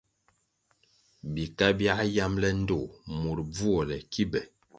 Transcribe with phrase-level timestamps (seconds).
[1.33, 2.87] Bika biā yambʼle ndtoh
[3.19, 4.41] mur bvuole ki be.